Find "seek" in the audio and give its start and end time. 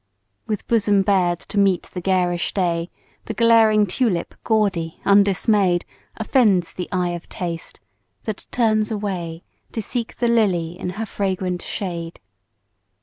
9.83-10.15